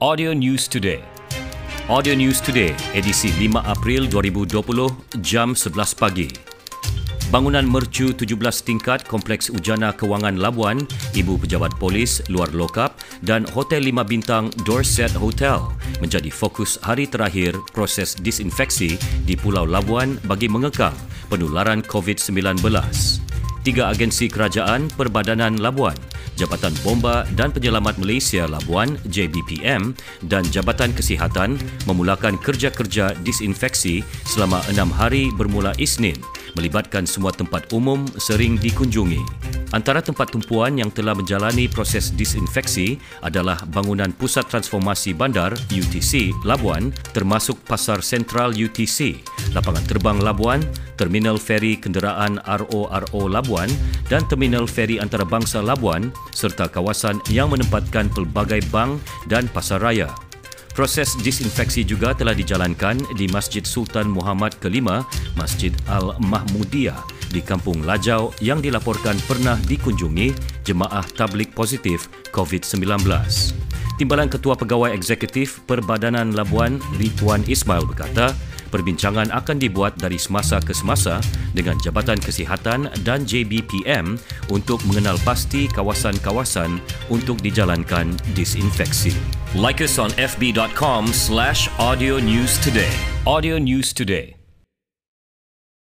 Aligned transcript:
Audio 0.00 0.32
News 0.32 0.64
Today. 0.64 1.04
Audio 1.84 2.16
News 2.16 2.40
Today, 2.40 2.72
edisi 2.96 3.28
5 3.36 3.60
April 3.60 4.08
2020, 4.08 5.20
jam 5.20 5.52
11 5.52 5.76
pagi. 6.00 6.24
Bangunan 7.28 7.68
mercu 7.68 8.08
17 8.08 8.40
tingkat 8.64 9.04
Kompleks 9.04 9.52
Ujana 9.52 9.92
Kewangan 9.92 10.40
Labuan, 10.40 10.88
Ibu 11.12 11.44
Pejabat 11.44 11.76
Polis, 11.76 12.24
Luar 12.32 12.48
Lokap 12.56 12.96
dan 13.20 13.44
Hotel 13.52 13.84
5 13.84 14.00
Bintang 14.08 14.48
Dorset 14.64 15.12
Hotel 15.20 15.60
menjadi 16.00 16.32
fokus 16.32 16.80
hari 16.80 17.04
terakhir 17.04 17.52
proses 17.76 18.16
disinfeksi 18.16 18.96
di 19.28 19.36
Pulau 19.36 19.68
Labuan 19.68 20.16
bagi 20.24 20.48
mengekang 20.48 20.96
penularan 21.28 21.84
COVID-19. 21.84 22.56
Tiga 23.68 23.92
agensi 23.92 24.32
kerajaan 24.32 24.88
Perbadanan 24.96 25.60
Labuan 25.60 26.00
Jabatan 26.40 26.72
Bomba 26.80 27.28
dan 27.36 27.52
Penyelamat 27.52 28.00
Malaysia 28.00 28.48
Labuan 28.48 28.96
JBPM 29.04 29.92
dan 30.24 30.40
Jabatan 30.48 30.96
Kesihatan 30.96 31.60
memulakan 31.84 32.40
kerja-kerja 32.40 33.12
disinfeksi 33.20 34.00
selama 34.24 34.64
enam 34.72 34.88
hari 34.88 35.28
bermula 35.36 35.76
Isnin 35.76 36.16
melibatkan 36.56 37.04
semua 37.04 37.36
tempat 37.36 37.68
umum 37.76 38.08
sering 38.16 38.56
dikunjungi. 38.56 39.39
Antara 39.70 40.02
tempat 40.02 40.34
tumpuan 40.34 40.74
yang 40.74 40.90
telah 40.90 41.14
menjalani 41.14 41.70
proses 41.70 42.10
disinfeksi 42.10 42.98
adalah 43.22 43.54
bangunan 43.70 44.10
Pusat 44.10 44.58
Transformasi 44.58 45.14
Bandar 45.14 45.54
UTC 45.70 46.34
Labuan 46.42 46.90
termasuk 47.14 47.54
Pasar 47.70 48.02
Sentral 48.02 48.50
UTC, 48.50 49.22
Lapangan 49.54 49.86
Terbang 49.86 50.18
Labuan, 50.18 50.58
Terminal 50.98 51.38
Feri 51.38 51.78
Kenderaan 51.78 52.42
RORO 52.42 53.30
Labuan 53.30 53.70
dan 54.10 54.26
Terminal 54.26 54.66
Feri 54.66 54.98
Antarabangsa 54.98 55.62
Labuan 55.62 56.10
serta 56.34 56.66
kawasan 56.66 57.22
yang 57.30 57.54
menempatkan 57.54 58.10
pelbagai 58.10 58.66
bank 58.74 58.98
dan 59.30 59.46
pasar 59.54 59.78
raya. 59.78 60.10
Proses 60.74 61.14
disinfeksi 61.22 61.86
juga 61.86 62.10
telah 62.10 62.34
dijalankan 62.34 62.98
di 63.14 63.30
Masjid 63.30 63.62
Sultan 63.62 64.10
Muhammad 64.10 64.58
Kelima, 64.58 65.06
Masjid 65.38 65.70
Al-Mahmudiyah 65.86 67.19
di 67.30 67.40
Kampung 67.40 67.86
Lajau 67.86 68.34
yang 68.42 68.58
dilaporkan 68.58 69.16
pernah 69.24 69.56
dikunjungi 69.64 70.34
jemaah 70.66 71.06
tablik 71.14 71.54
positif 71.54 72.10
COVID-19. 72.34 73.06
Timbalan 73.96 74.32
Ketua 74.32 74.56
Pegawai 74.56 74.96
Eksekutif 74.96 75.60
Perbadanan 75.68 76.32
Labuan, 76.32 76.80
Rituan 76.96 77.44
Ismail 77.44 77.84
berkata, 77.84 78.32
perbincangan 78.72 79.28
akan 79.28 79.60
dibuat 79.60 79.98
dari 80.00 80.16
semasa 80.16 80.56
ke 80.62 80.72
semasa 80.72 81.20
dengan 81.52 81.76
Jabatan 81.82 82.16
Kesihatan 82.16 82.88
dan 83.04 83.28
JBPM 83.28 84.16
untuk 84.48 84.80
mengenal 84.88 85.20
pasti 85.20 85.68
kawasan-kawasan 85.68 86.80
untuk 87.12 87.44
dijalankan 87.44 88.16
disinfeksi. 88.32 89.12
Like 89.52 89.84
us 89.84 90.00
on 90.00 90.14
fb.com 90.16 91.10
slash 91.12 91.68
audio 91.76 92.16
news 92.22 92.56
today. 92.64 92.94
Audio 93.28 93.60
News 93.60 93.92
Today. 93.92 94.39